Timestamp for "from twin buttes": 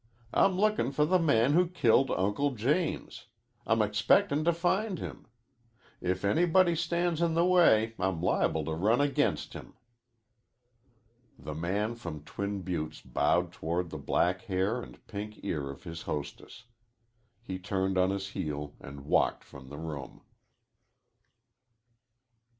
11.93-13.01